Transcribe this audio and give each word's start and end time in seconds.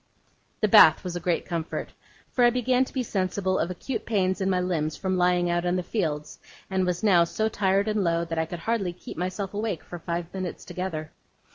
The 0.61 0.67
bath 0.67 1.03
was 1.03 1.15
a 1.15 1.19
great 1.19 1.45
comfort. 1.45 1.91
For 2.31 2.43
I 2.43 2.49
began 2.49 2.83
to 2.85 2.91
be 2.91 3.03
sensible 3.03 3.59
of 3.59 3.69
acute 3.69 4.03
pains 4.03 4.41
in 4.41 4.49
my 4.49 4.59
limbs 4.59 4.97
from 4.97 5.15
lying 5.15 5.47
out 5.47 5.63
in 5.63 5.75
the 5.75 5.83
fields, 5.83 6.39
and 6.71 6.87
was 6.87 7.03
now 7.03 7.23
so 7.23 7.47
tired 7.47 7.87
and 7.87 8.03
low 8.03 8.25
that 8.25 8.39
I 8.39 8.47
could 8.47 8.61
hardly 8.61 8.93
keep 8.93 9.15
myself 9.15 9.53
awake 9.53 9.83
for 9.83 9.99
five 9.99 10.33
minutes 10.33 10.65
together. 10.65 11.11